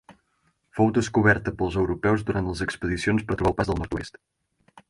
[0.77, 4.23] Fou descoberta pels europeus durant les expedicions per trobar el Pas del Nord-oest.